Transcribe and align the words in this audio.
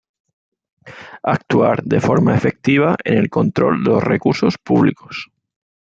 Actuar 1.33 1.83
de 1.83 2.01
forma 2.01 2.35
efectiva 2.35 2.97
en 3.03 3.19
el 3.19 3.29
control 3.29 3.83
de 3.83 3.91
los 3.91 4.03
recursos 4.03 4.57
públicos. 4.57 5.29